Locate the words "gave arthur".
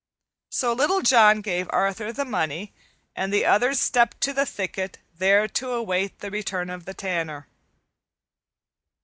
1.41-2.11